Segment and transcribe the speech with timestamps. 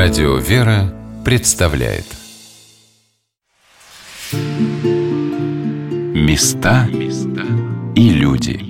[0.00, 2.04] Радио «Вера» представляет.
[6.14, 6.86] Места
[7.96, 8.60] и люди.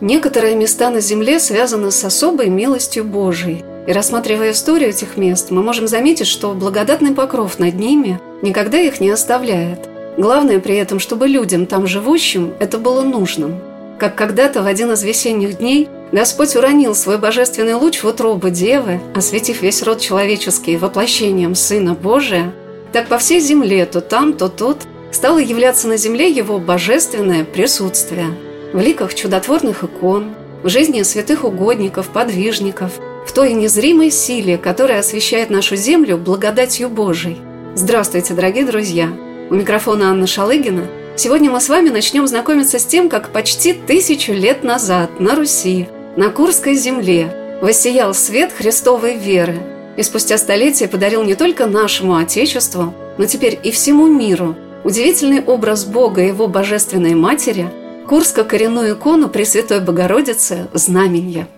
[0.00, 3.62] Некоторые места на Земле связаны с особой милостью Божией.
[3.86, 9.00] И рассматривая историю этих мест, мы можем заметить, что благодатный покров над ними никогда их
[9.00, 9.86] не оставляет–
[10.18, 13.60] Главное при этом, чтобы людям, там живущим, это было нужным.
[14.00, 19.00] Как когда-то в один из весенних дней Господь уронил свой божественный луч в утробу Девы,
[19.14, 22.52] осветив весь род человеческий воплощением Сына Божия,
[22.92, 24.78] так по всей земле, то там, то тут,
[25.12, 28.26] стало являться на земле Его божественное присутствие.
[28.72, 32.90] В ликах чудотворных икон, в жизни святых угодников, подвижников,
[33.24, 37.36] в той незримой силе, которая освещает нашу землю благодатью Божией.
[37.76, 39.27] Здравствуйте, дорогие друзья!
[39.50, 40.88] У микрофона Анна Шалыгина.
[41.16, 45.88] Сегодня мы с вами начнем знакомиться с тем, как почти тысячу лет назад на Руси,
[46.16, 49.56] на Курской земле, воссиял свет Христовой веры
[49.96, 54.54] и спустя столетия подарил не только нашему Отечеству, но теперь и всему миру
[54.84, 57.70] удивительный образ Бога и Его Божественной Матери,
[58.06, 61.48] Курско-коренную икону Пресвятой Богородицы «Знаменья».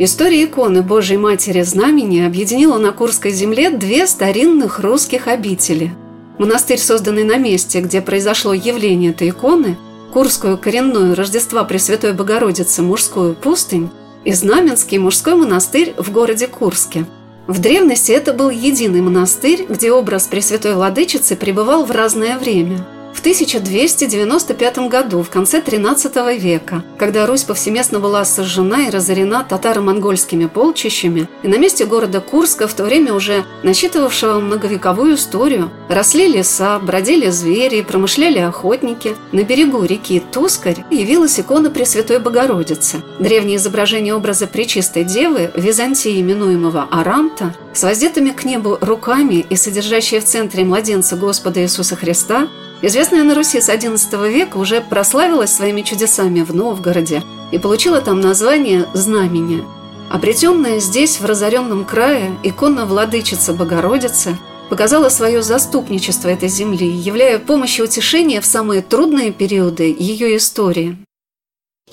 [0.00, 5.94] История иконы Божьей Матери Знамени объединила на Курской земле две старинных русских обители.
[6.36, 9.76] Монастырь, созданный на месте, где произошло явление этой иконы,
[10.12, 13.88] Курскую коренную Рождества Пресвятой Богородицы мужскую пустынь
[14.24, 17.04] и Знаменский мужской монастырь в городе Курске.
[17.46, 22.84] В древности это был единый монастырь, где образ Пресвятой Владычицы пребывал в разное время–
[23.14, 30.46] в 1295 году, в конце XIII века, когда Русь повсеместно была сожжена и разорена татаро-монгольскими
[30.46, 36.78] полчищами, и на месте города Курска, в то время уже насчитывавшего многовековую историю, росли леса,
[36.80, 43.02] бродили звери, промышляли охотники, на берегу реки Тускарь явилась икона Пресвятой Богородицы.
[43.20, 50.20] Древнее изображение образа Пречистой Девы, Византии именуемого Аранта, с воздетыми к небу руками и содержащее
[50.20, 52.48] в центре младенца Господа Иисуса Христа,
[52.86, 57.22] известная на Руси с XI века, уже прославилась своими чудесами в Новгороде
[57.52, 59.64] и получила там название «Знамение».
[60.10, 64.36] Обретенная здесь, в разоренном крае, икона владычица Богородицы
[64.68, 70.96] показала свое заступничество этой земли, являя помощь и утешение в самые трудные периоды ее истории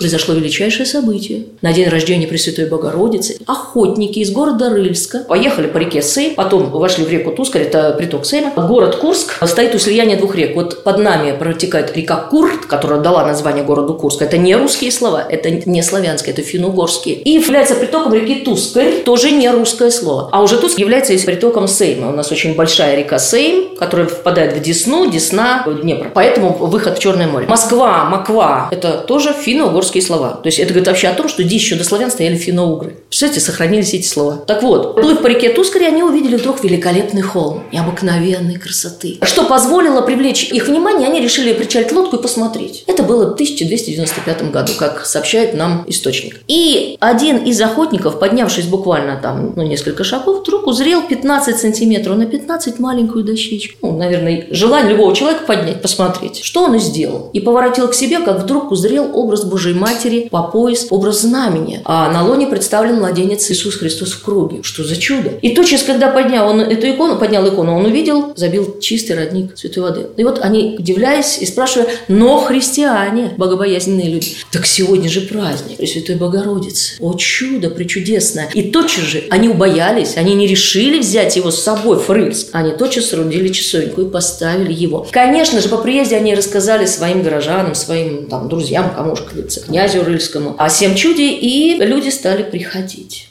[0.01, 1.43] произошло величайшее событие.
[1.61, 7.05] На день рождения Пресвятой Богородицы охотники из города Рыльска поехали по реке Сейм, потом вошли
[7.05, 8.51] в реку Тускарь, это приток Сейма.
[8.55, 10.55] Город Курск стоит у слияния двух рек.
[10.55, 14.23] Вот под нами протекает река Курт, которая дала название городу Курск.
[14.23, 17.15] Это не русские слова, это не славянские, это финно-угорские.
[17.15, 20.29] И является притоком реки Тускарь, тоже не русское слово.
[20.31, 22.09] А уже Туск является притоком Сейма.
[22.09, 26.09] У нас очень большая река Сейм, которая впадает в Десну, Десна, Днепр.
[26.11, 27.45] Поэтому выход в Черное море.
[27.47, 30.39] Москва, Маква– это тоже финно-угорские русские слова.
[30.41, 32.95] То есть это говорит вообще о том, что здесь еще до славян стояли финно-угры.
[33.09, 34.37] Представляете, сохранились эти слова.
[34.47, 39.19] Так вот, плыв по реке Тускаре, они увидели вдруг великолепный холм необыкновенной красоты.
[39.23, 42.85] Что позволило привлечь их внимание, они решили причалить лодку и посмотреть.
[42.87, 46.39] Это было в 1295 году, как сообщает нам источник.
[46.47, 52.25] И один из охотников, поднявшись буквально там ну, несколько шагов, вдруг узрел 15 сантиметров на
[52.25, 53.77] 15 маленькую дощечку.
[53.81, 56.41] Ну, наверное, желание любого человека поднять, посмотреть.
[56.43, 57.29] Что он и сделал.
[57.33, 61.81] И поворотил к себе, как вдруг узрел образ Божьей Матери по пояс образ знамения.
[61.85, 64.59] А на лоне представлен младенец Иисус Христос в круге.
[64.63, 65.31] Что за чудо?
[65.41, 69.83] И тотчас, когда поднял он эту икону, поднял икону, он увидел, забил чистый родник святой
[69.83, 70.07] воды.
[70.17, 76.15] И вот они, удивляясь и спрашивая, но христиане, богобоязненные люди, так сегодня же праздник Пресвятой
[76.15, 76.95] Богородицы.
[76.99, 78.49] О чудо причудесное.
[78.53, 82.49] И тотчас же они убоялись, они не решили взять его с собой в Рыльск.
[82.51, 85.07] Они тотчас соорудили часовеньку и поставили его.
[85.11, 89.23] Конечно же, по приезде они рассказали своим горожанам, своим там, друзьям, кому же
[89.61, 93.29] князю Рыльскому, о всем чуде, и люди стали приходить.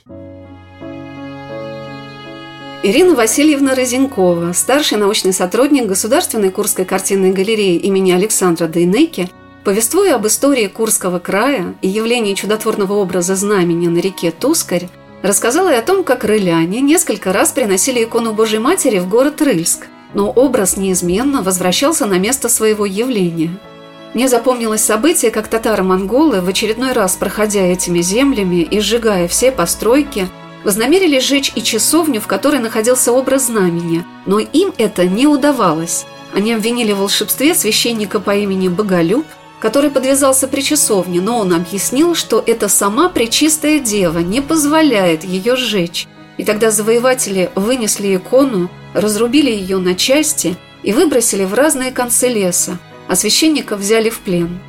[2.83, 9.28] Ирина Васильевна Розенкова, старший научный сотрудник Государственной Курской картинной галереи имени Александра Дейнеки,
[9.65, 14.89] повествуя об истории Курского края и явлении чудотворного образа знамени на реке Тускарь,
[15.21, 19.89] рассказала и о том, как рыляне несколько раз приносили икону Божьей Матери в город Рыльск,
[20.15, 23.51] но образ неизменно возвращался на место своего явления–
[24.15, 30.28] мне запомнилось событие, как татаро-монголы, в очередной раз проходя этими землями и сжигая все постройки,
[30.65, 36.07] вознамерились сжечь и часовню, в которой находился образ знамения, но им это не удавалось.
[36.34, 39.27] Они обвинили в волшебстве священника по имени Боголюб,
[39.60, 45.54] который подвязался при часовне, но он объяснил, что это сама Пречистая Дева не позволяет ее
[45.54, 46.09] сжечь.
[46.36, 52.78] И тогда завоеватели вынесли икону, разрубили ее на части– и выбросили в разные концы леса,
[53.10, 54.60] а священников взяли в плен.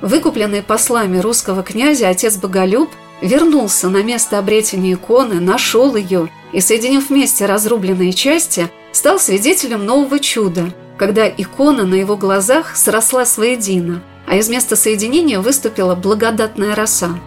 [0.00, 2.88] Выкупленный послами русского князя отец Боголюб
[3.20, 10.18] вернулся на место обретения иконы, нашел ее и, соединив вместе разрубленные части, стал свидетелем нового
[10.18, 17.20] чуда, когда икона на его глазах сросла своедино, а из места соединения выступила благодатная роса.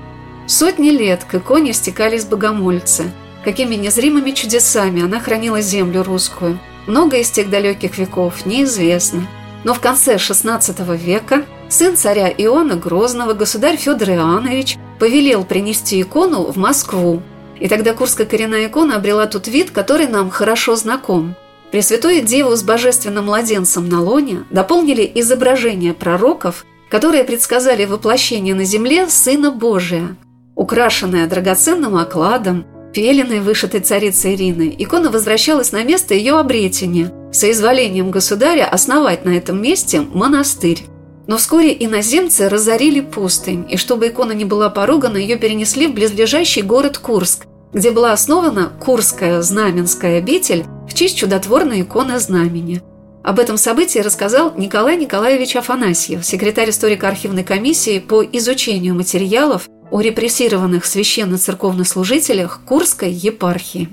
[0.48, 3.12] Сотни лет к иконе стекались богомольцы.
[3.46, 6.58] Какими незримыми чудесами она хранила землю русскую.
[6.88, 9.28] Много из тех далеких веков неизвестно.
[9.64, 16.44] Но в конце XVI века сын царя Иоанна Грозного, государь Федор Иоаннович, повелел принести икону
[16.52, 17.22] в Москву.
[17.60, 21.36] И тогда Курская коренная икона обрела тот вид, который нам хорошо знаком.
[21.72, 29.10] Пресвятую Деву с божественным младенцем на лоне дополнили изображения пророков которые предсказали воплощение на земле
[29.10, 30.16] Сына Божия.
[30.56, 38.66] Украшенная драгоценным окладом, пеленой вышитой царицей Ирины, икона возвращалась на место ее обретения, соизволением государя
[38.66, 40.84] основать на этом месте монастырь.
[41.28, 46.62] Но вскоре иноземцы разорили пустынь, и чтобы икона не была поругана, ее перенесли в близлежащий
[46.62, 52.82] город Курск, где была основана Курская знаменская обитель в честь чудотворной иконы знамени–
[53.24, 60.86] об этом событии рассказал Николай Николаевич Афанасьев, секретарь историко-архивной комиссии по изучению материалов о репрессированных
[60.86, 63.88] священно-церковных служителях Курской епархии.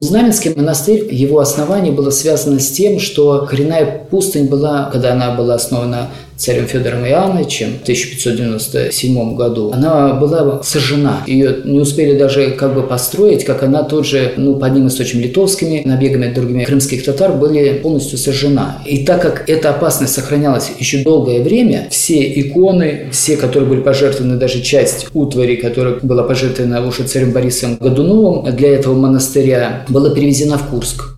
[0.00, 5.54] Знаменский монастырь, его основание было связано с тем, что коренная пустынь была, когда она была
[5.54, 11.24] основана царем Федором Иоанновичем в 1597 году, она была сожжена.
[11.26, 15.20] Ее не успели даже как бы построить, как она тут же, ну, под ним источим
[15.20, 18.80] литовскими набегами другими крымских татар были полностью сожжена.
[18.86, 24.36] И так как эта опасность сохранялась еще долгое время, все иконы, все, которые были пожертвованы,
[24.36, 30.56] даже часть утвари, которая была пожертвована уже царем Борисом Годуновым для этого монастыря, была перевезена
[30.56, 31.17] в Курск.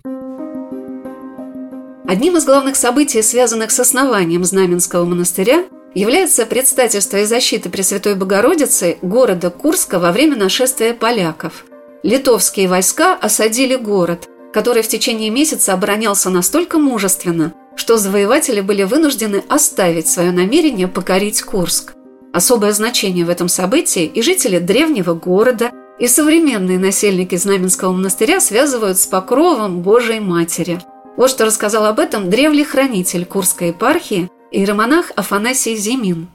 [2.11, 5.63] Одним из главных событий, связанных с основанием Знаменского монастыря,
[5.95, 11.63] является предстательство и защита Пресвятой Богородицы города Курска во время нашествия поляков.
[12.03, 19.45] Литовские войска осадили город, который в течение месяца оборонялся настолько мужественно, что завоеватели были вынуждены
[19.47, 21.93] оставить свое намерение покорить Курск.
[22.33, 28.97] Особое значение в этом событии и жители древнего города, и современные насельники Знаменского монастыря связывают
[28.97, 30.81] с покровом Божией Матери–
[31.17, 36.27] вот что рассказал об этом древний хранитель Курской епархии иеромонах Афанасий Зимин.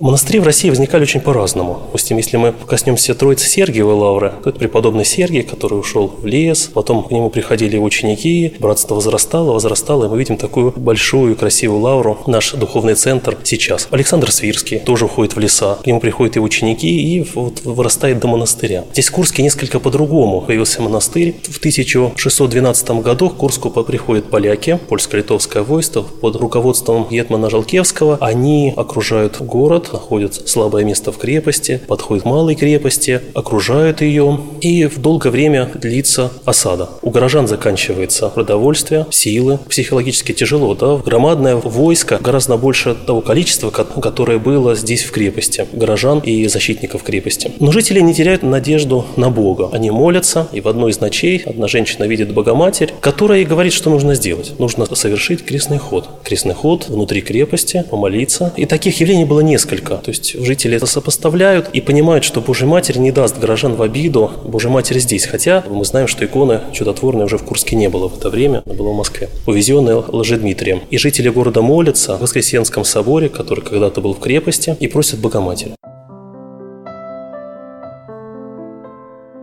[0.00, 1.82] Монастыри в России возникали очень по-разному.
[1.84, 6.70] Допустим, если мы коснемся Троицы Сергиевой лавры, то это преподобный Сергий, который ушел в лес,
[6.72, 11.82] потом к нему приходили ученики, братство возрастало, возрастало, и мы видим такую большую и красивую
[11.82, 13.88] лавру, наш духовный центр сейчас.
[13.90, 18.28] Александр Свирский тоже уходит в леса, к нему приходят и ученики, и вот вырастает до
[18.28, 18.86] монастыря.
[18.92, 21.36] Здесь в Курске несколько по-другому появился монастырь.
[21.42, 28.16] В 1612 году к Курску приходят поляки, польско-литовское войско под руководством Гетмана Жалкевского.
[28.22, 34.86] Они окружают город, находят слабое место в крепости, подходят к малой крепости, окружают ее, и
[34.86, 36.88] в долгое время длится осада.
[37.02, 44.38] У горожан заканчивается продовольствие, силы, психологически тяжело, да, громадное войско, гораздо больше того количества, которое
[44.38, 47.52] было здесь в крепости, горожан и защитников крепости.
[47.60, 49.70] Но жители не теряют надежду на Бога.
[49.72, 53.90] Они молятся, и в одной из ночей одна женщина видит Богоматерь, которая ей говорит, что
[53.90, 54.58] нужно сделать.
[54.58, 56.08] Нужно совершить крестный ход.
[56.24, 58.52] Крестный ход внутри крепости, помолиться.
[58.56, 59.96] И таких явлений было несколько несколько.
[59.96, 64.30] То есть жители это сопоставляют и понимают, что Божья Матерь не даст горожан в обиду.
[64.44, 65.26] Божья Матерь здесь.
[65.26, 68.74] Хотя мы знаем, что иконы чудотворной уже в Курске не было в это время, она
[68.74, 69.28] была в Москве.
[69.46, 70.82] Увезенная Лжедмитрием.
[70.90, 75.72] И жители города молятся в Воскресенском соборе, который когда-то был в крепости, и просят Богоматерь.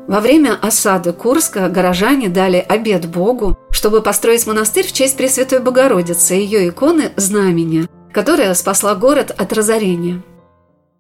[0.07, 6.38] Во время осады Курска горожане дали обед Богу, чтобы построить монастырь в честь Пресвятой Богородицы
[6.38, 10.22] и ее иконы «Знамения», которая спасла город от разорения.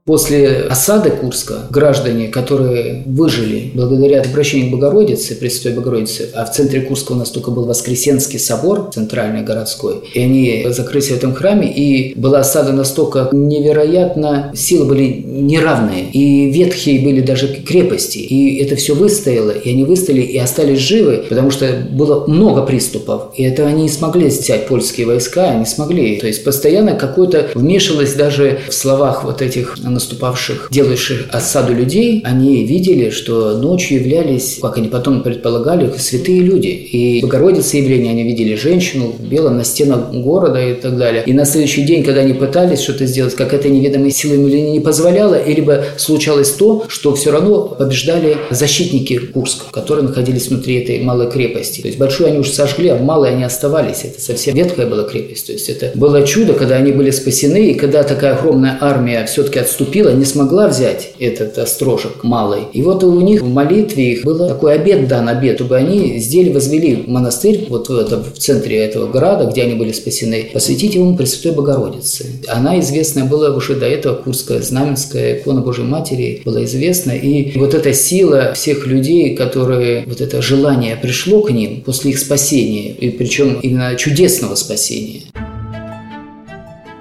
[0.07, 6.79] После осады Курска граждане, которые выжили благодаря обращению к Богородице, Пресвятой Богородице, а в центре
[6.79, 11.69] Курска у нас только был Воскресенский собор, центральный городской, и они закрылись в этом храме,
[11.73, 18.77] и была осада настолько невероятно, силы были неравные, и ветхие были даже крепости, и это
[18.77, 23.67] все выстояло, и они выстояли и остались живы, потому что было много приступов, и это
[23.67, 28.73] они не смогли взять польские войска, они смогли, то есть постоянно какое-то вмешивалось даже в
[28.73, 35.23] словах вот этих наступавших, делавших осаду людей, они видели, что ночью являлись, как они потом
[35.23, 36.67] предполагали, святые люди.
[36.67, 41.23] И Богородица явление они видели женщину в белом на стенах города и так далее.
[41.25, 44.79] И на следующий день, когда они пытались что-то сделать, как это неведомой силой или не
[44.79, 51.01] позволяло, и либо случалось то, что все равно побеждали защитники Курска, которые находились внутри этой
[51.01, 51.81] малой крепости.
[51.81, 54.03] То есть большую они уже сожгли, а в малой они оставались.
[54.03, 55.47] Это совсем ветхая была крепость.
[55.47, 59.59] То есть это было чудо, когда они были спасены, и когда такая огромная армия все-таки
[59.59, 62.61] отступила, не смогла взять этот острожек малый.
[62.73, 66.53] И вот у них в молитве их был такой обед дан, обед, чтобы они сделали,
[66.53, 71.15] возвели монастырь вот в, этом, в центре этого города, где они были спасены, посвятить ему
[71.15, 72.25] Пресвятой Богородице.
[72.47, 77.11] Она известная была уже до этого, Курская Знаменская икона Божьей Матери была известна.
[77.11, 82.19] И вот эта сила всех людей, которые, вот это желание пришло к ним после их
[82.19, 85.21] спасения, и причем именно чудесного спасения.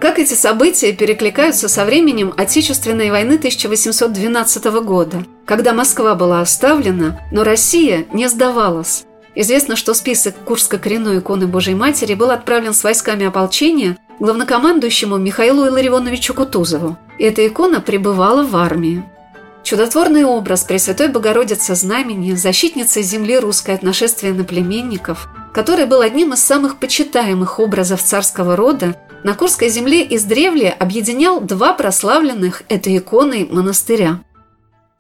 [0.07, 7.43] Как эти события перекликаются со временем Отечественной войны 1812 года, когда Москва была оставлена, но
[7.43, 9.05] Россия не сдавалась.
[9.35, 16.35] Известно, что список Курско-коренной иконы Божьей Матери был отправлен с войсками ополчения главнокомандующему Михаилу Илларионовичу
[16.35, 16.97] Кутузову.
[17.19, 19.03] И эта икона пребывала в армии.
[19.65, 26.45] Чудотворный образ Пресвятой Богородицы Знамени, защитницы земли русской от нашествия наплеменников, который был одним из
[26.45, 28.95] самых почитаемых образов царского рода,
[29.25, 34.21] на Курской земле издревле объединял два прославленных этой иконой монастыря.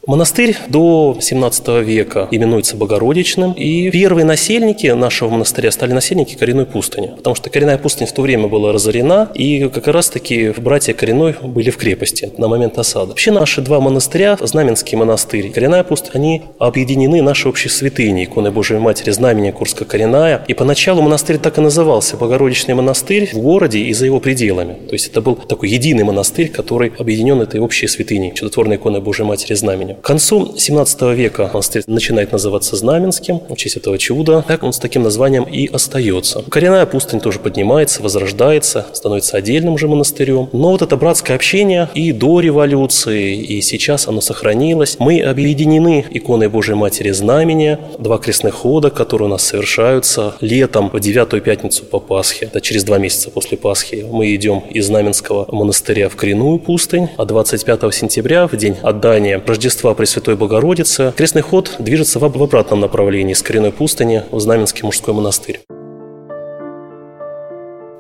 [0.07, 7.09] Монастырь до 17 века именуется Богородичным, и первые насельники нашего монастыря стали насельники коренной пустыни,
[7.17, 11.71] потому что коренная пустыня в то время была разорена, и как раз-таки братья коренной были
[11.71, 13.09] в крепости на момент осады.
[13.09, 18.79] Вообще наши два монастыря, Знаменский монастырь, коренная пустыня, они объединены нашей общей святыней, иконы Божией
[18.79, 24.07] Матери, знамения Курско-коренная, и поначалу монастырь так и назывался Богородичный монастырь в городе и за
[24.07, 24.75] его пределами.
[24.75, 29.27] То есть это был такой единый монастырь, который объединен этой общей святыней, чудотворной иконой Божией
[29.27, 29.96] Матери знамения.
[30.00, 34.45] К концу 17 века монастырь начинает называться Знаменским, в честь этого чуда.
[34.47, 36.43] Так он с таким названием и остается.
[36.49, 40.49] Коренная пустынь тоже поднимается, возрождается, становится отдельным уже монастырем.
[40.53, 44.97] Но вот это братское общение и до революции, и сейчас оно сохранилось.
[45.00, 51.00] Мы объединены иконой Божьей Матери Знамения, два крестных хода, которые у нас совершаются летом в
[51.00, 52.47] девятую пятницу по Пасхе.
[52.47, 54.07] Это через два месяца после Пасхи.
[54.09, 59.86] Мы идем из Знаменского монастыря в Коренную пустынь, а 25 сентября, в день отдания Рождества
[59.95, 65.61] Пресвятой Богородицы, крестный ход движется в обратном направлении с коренной пустыни в Знаменский мужской монастырь.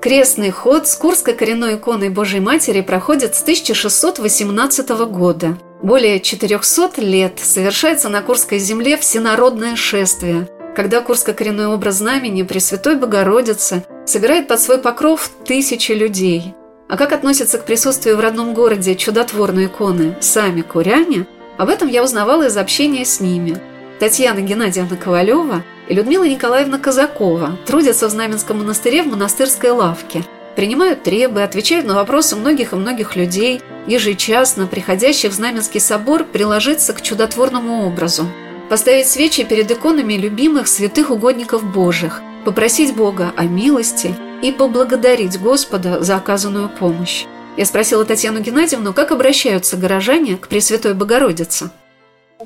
[0.00, 5.58] Крестный ход с Курской коренной иконой Божьей Матери проходит с 1618 года.
[5.82, 13.84] Более 400 лет совершается на Курской земле всенародное шествие, когда Курско-коренной образ знамени Пресвятой Богородицы
[14.04, 16.54] собирает под свой покров тысячи людей.
[16.88, 21.26] А как относятся к присутствию в родном городе чудотворной иконы сами куряне,
[21.58, 23.58] об этом я узнавала из общения с ними.
[23.98, 31.02] Татьяна Геннадьевна Ковалева и Людмила Николаевна Казакова трудятся в Знаменском монастыре в монастырской лавке, принимают
[31.02, 37.02] требы, отвечают на вопросы многих и многих людей, ежечасно приходящих в Знаменский собор приложиться к
[37.02, 38.26] чудотворному образу,
[38.68, 46.02] поставить свечи перед иконами любимых святых угодников Божьих, попросить Бога о милости и поблагодарить Господа
[46.02, 47.24] за оказанную помощь.
[47.56, 51.70] Я спросила Татьяну Геннадьевну, как обращаются горожане к Пресвятой Богородице.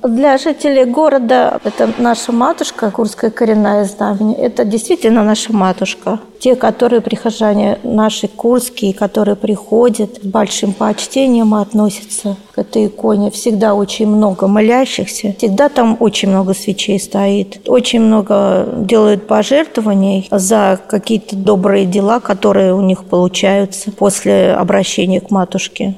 [0.03, 4.39] Для жителей города это наша матушка, Курская коренная знамение.
[4.39, 6.21] Это действительно наша матушка.
[6.39, 13.33] Те, которые прихожане наши курские, которые приходят с большим почтением относятся к этой иконе.
[13.33, 15.35] Всегда очень много молящихся.
[15.37, 17.69] Всегда там очень много свечей стоит.
[17.69, 25.31] Очень много делают пожертвований за какие-то добрые дела, которые у них получаются после обращения к
[25.31, 25.97] матушке.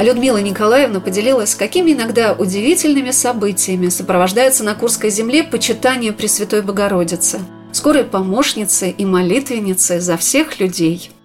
[0.00, 7.40] А Людмила Николаевна поделилась, какими иногда удивительными событиями сопровождается на Курской земле почитание Пресвятой Богородицы,
[7.72, 11.10] скорой помощницы и молитвенницы за всех людей–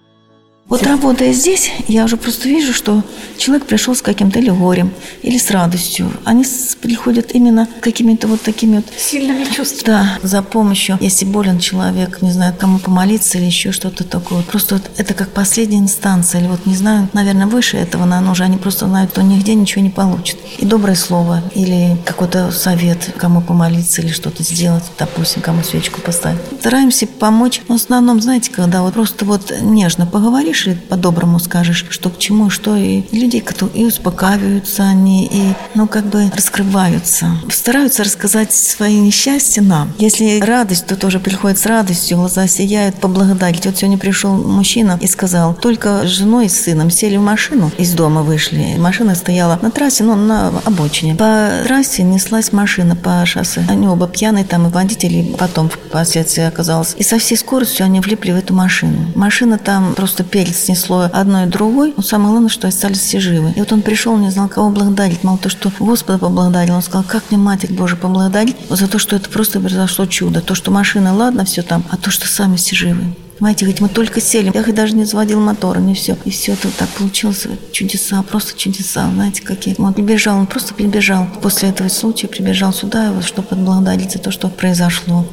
[0.68, 3.04] вот работая здесь, я уже просто вижу, что
[3.38, 4.92] человек пришел с каким-то или горем,
[5.22, 6.10] или с радостью.
[6.24, 6.44] Они
[6.80, 8.86] приходят именно какими-то вот такими вот...
[8.98, 9.84] Сильными чувствами.
[9.86, 10.98] Да, за помощью.
[11.00, 14.42] Если болен человек, не знаю, кому помолиться или еще что-то такое.
[14.42, 16.40] Просто вот это как последняя инстанция.
[16.40, 18.42] Или вот, не знаю, наверное, выше этого на ноже.
[18.42, 20.36] Они просто знают, что нигде ничего не получат.
[20.58, 26.40] И доброе слово, или какой-то совет, кому помолиться, или что-то сделать, допустим, кому свечку поставить.
[26.58, 27.60] Стараемся помочь.
[27.68, 32.18] Но в основном, знаете, когда вот просто вот нежно поговоришь, и по-доброму скажешь, что к
[32.18, 32.76] чему, что.
[32.76, 37.26] И людей, которые и успокаиваются они, и, ну, как бы раскрываются.
[37.50, 39.92] Стараются рассказать свои несчастья нам.
[39.98, 43.66] Если радость, то тоже приходит с радостью, глаза сияют, поблагодарить.
[43.66, 47.92] Вот сегодня пришел мужчина и сказал, только с женой и сыном сели в машину, из
[47.92, 48.76] дома вышли.
[48.78, 51.14] Машина стояла на трассе, ну, на обочине.
[51.14, 53.64] По трассе неслась машина по шоссе.
[53.68, 56.94] Они оба пьяные, там и водители, потом впоследствии оказалось.
[56.96, 59.12] И со всей скоростью они влипли в эту машину.
[59.14, 61.94] Машина там просто перец снесло одной и другой.
[61.96, 63.52] Но самое главное, что остались все живы.
[63.56, 65.24] И вот он пришел, не знал, кого благодарить.
[65.24, 66.74] Мало то, что Господа поблагодарил.
[66.74, 70.40] Он сказал, как мне Матерь Божия поблагодарить за то, что это просто произошло чудо.
[70.40, 73.14] То, что машина, ладно, все там, а то, что сами все живы.
[73.38, 76.16] Понимаете, говорит, мы только сели, я даже не заводил мотора, не все.
[76.24, 79.74] И все это так получилось, чудеса, просто чудеса, знаете, какие.
[79.78, 81.26] Он прибежал, он просто прибежал.
[81.42, 85.26] После этого случая прибежал сюда, чтобы отблагодарить за то, что произошло.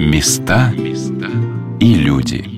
[0.00, 0.72] Места
[1.80, 2.49] и люди.